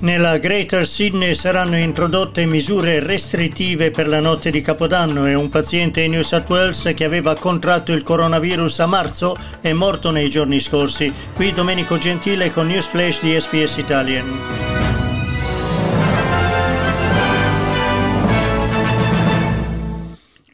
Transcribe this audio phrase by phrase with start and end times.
[0.00, 6.00] Nella Greater Sydney saranno introdotte misure restrittive per la notte di Capodanno e un paziente
[6.00, 10.58] in New South Wales che aveva contratto il coronavirus a marzo è morto nei giorni
[10.58, 11.12] scorsi.
[11.34, 14.70] Qui Domenico Gentile con News Flash di SPS Italian.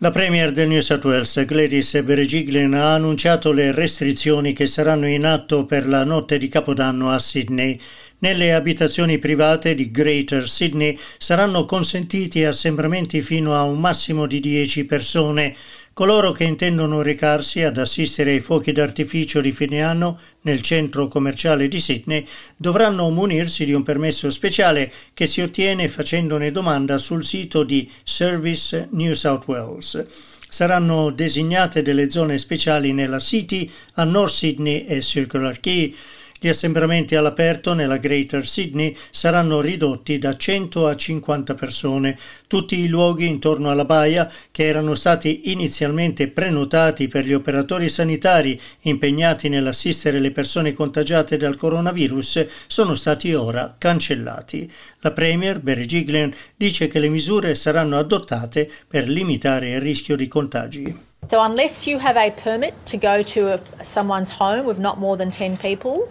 [0.00, 5.24] La Premier del New South Wales, Gladys Berejiklian, ha annunciato le restrizioni che saranno in
[5.24, 7.80] atto per la notte di Capodanno a Sydney.
[8.18, 14.86] Nelle abitazioni private di Greater Sydney saranno consentiti assembramenti fino a un massimo di 10
[14.86, 15.54] persone.
[15.92, 21.68] Coloro che intendono recarsi ad assistere ai fuochi d'artificio di fine anno nel centro commerciale
[21.68, 27.64] di Sydney dovranno munirsi di un permesso speciale che si ottiene facendone domanda sul sito
[27.64, 30.06] di Service New South Wales.
[30.48, 35.94] Saranno designate delle zone speciali nella City, a North Sydney e Circular Quay
[36.38, 42.18] gli assembramenti all'aperto nella Greater Sydney saranno ridotti da 100 a 50 persone.
[42.46, 48.60] Tutti i luoghi intorno alla baia, che erano stati inizialmente prenotati per gli operatori sanitari
[48.82, 54.70] impegnati nell'assistere le persone contagiate dal coronavirus, sono stati ora cancellati.
[55.00, 60.28] La Premier, Barry Giglen, dice che le misure saranno adottate per limitare il rischio di
[60.28, 61.14] contagi.
[61.28, 65.16] So unless you have a permit to go to a, someone's home with not more
[65.16, 66.08] than 10 people,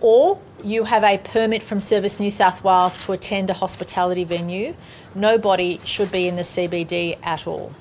[0.00, 4.74] or you have a permit from Service New South Wales to attend a hospitality venue,
[5.14, 7.72] nobody should be in the CBD at all.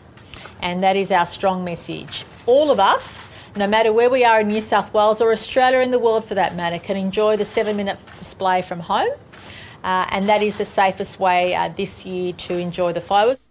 [0.62, 2.26] And that is our strong message.
[2.46, 5.90] All of us, no matter where we are in New South Wales or Australia in
[5.90, 9.10] the world for that matter, can enjoy the seven minute display from home.
[9.84, 13.47] Uh, and that is the safest way uh, this year to enjoy the fireworks.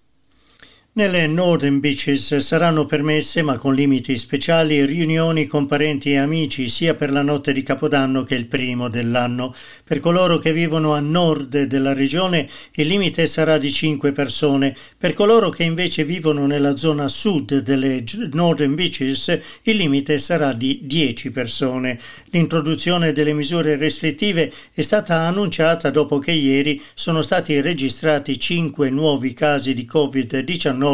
[0.96, 6.94] Nelle Northern Beaches saranno permesse, ma con limiti speciali, riunioni con parenti e amici sia
[6.94, 9.54] per la notte di Capodanno che il primo dell'anno.
[9.84, 14.74] Per coloro che vivono a nord della regione il limite sarà di 5 persone.
[14.96, 18.02] Per coloro che invece vivono nella zona sud delle
[18.32, 22.00] Northern Beaches il limite sarà di 10 persone.
[22.30, 29.34] L'introduzione delle misure restrittive è stata annunciata dopo che ieri sono stati registrati 5 nuovi
[29.34, 30.84] casi di Covid-19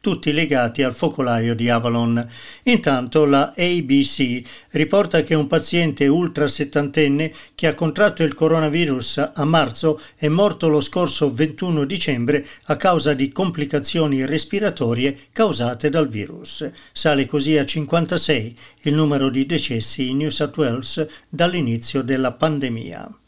[0.00, 2.26] tutti legati al focolaio di Avalon.
[2.64, 9.44] Intanto la ABC riporta che un paziente ultra settantenne che ha contratto il coronavirus a
[9.44, 16.70] marzo è morto lo scorso 21 dicembre a causa di complicazioni respiratorie causate dal virus.
[16.92, 23.19] Sale così a 56 il numero di decessi in New South Wales dall'inizio della pandemia.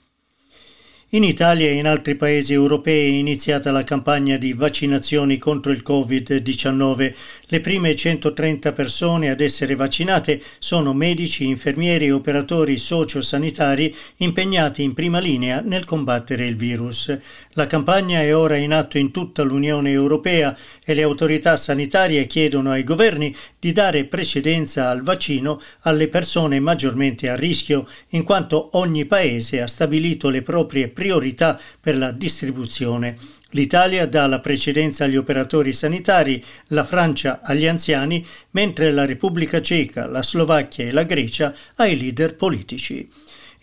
[1.14, 5.82] In Italia e in altri paesi europei è iniziata la campagna di vaccinazioni contro il
[5.86, 7.14] Covid-19.
[7.48, 14.94] Le prime 130 persone ad essere vaccinate sono medici, infermieri e operatori sociosanitari impegnati in
[14.94, 17.14] prima linea nel combattere il virus.
[17.50, 22.70] La campagna è ora in atto in tutta l'Unione Europea e le autorità sanitarie chiedono
[22.70, 29.04] ai governi di dare precedenza al vaccino alle persone maggiormente a rischio, in quanto ogni
[29.04, 31.00] paese ha stabilito le proprie priorità
[31.80, 33.16] per la distribuzione.
[33.50, 40.06] L'Italia dà la precedenza agli operatori sanitari, la Francia agli anziani, mentre la Repubblica Ceca,
[40.06, 43.08] la Slovacchia e la Grecia ai leader politici.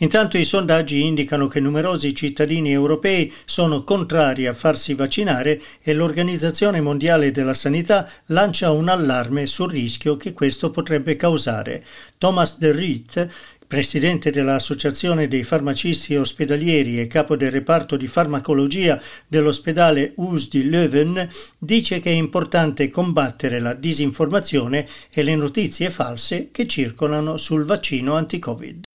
[0.02, 6.80] Intanto i sondaggi indicano che numerosi cittadini europei sono contrari a farsi vaccinare e l'Organizzazione
[6.80, 11.84] Mondiale della Sanità lancia un allarme sul rischio che questo potrebbe causare.
[12.18, 13.30] Thomas de Riet,
[13.70, 21.30] presidente dell'Associazione dei farmacisti ospedalieri e capo del reparto di farmacologia dell'ospedale US di Leuven,
[21.60, 28.16] dice che è importante combattere la disinformazione e le notizie false che circolano sul vaccino
[28.16, 28.86] anti-Covid.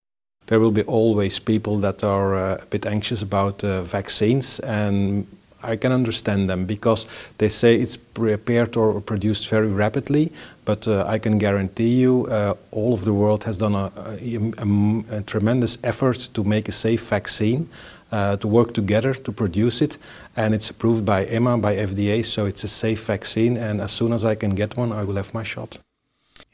[0.47, 5.25] There will be always people that are uh, a bit anxious about uh, vaccines, and
[5.65, 7.07] I can understand them because
[7.39, 10.33] they say it's prepared or produced very rapidly.
[10.65, 15.19] But uh, I can guarantee you, uh, all of the world has done a, a,
[15.19, 17.69] a, tremendous effort to make a safe vaccine,
[18.13, 19.99] uh, to work together to produce it,
[20.37, 23.57] and it's approved by EMA, by FDA, so it's a safe vaccine.
[23.59, 25.79] And as soon as I can get one, I will have my shot.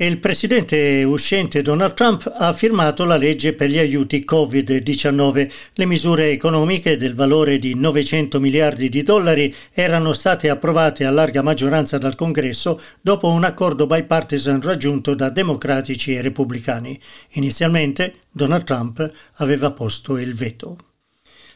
[0.06, 5.50] Il presidente uscente Donald Trump ha firmato la legge per gli aiuti Covid-19.
[5.74, 11.42] Le misure economiche del valore di 900 miliardi di dollari erano state approvate a larga
[11.42, 16.98] maggioranza dal Congresso dopo un accordo bipartisan raggiunto da democratici e repubblicani.
[17.32, 20.78] Inizialmente Donald Trump aveva posto il veto.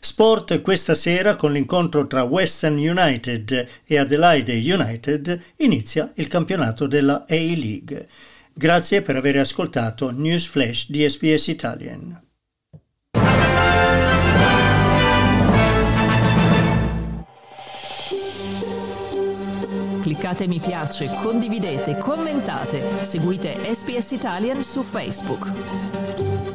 [0.01, 7.25] Sport questa sera con l'incontro tra Western United e Adelaide United inizia il campionato della
[7.27, 8.07] A-League.
[8.57, 12.23] Grazie per aver ascoltato News Flash di SBS Italian.
[20.03, 26.54] Cliccate mi piace, condividete, commentate, seguite SBS Italian su Facebook.